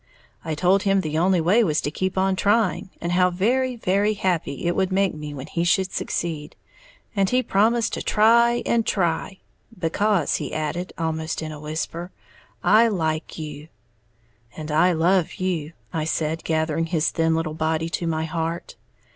[0.43, 4.15] I told him the only way was to keep on trying, and how very, very
[4.15, 6.55] happy it would make me when he should succeed;
[7.15, 9.37] and he promised to try and try,
[9.77, 12.09] "because," he added, almost in a whisper,
[12.63, 13.67] "I like you."
[14.57, 18.77] "And I love you," I said, gathering his thin little body to my heart.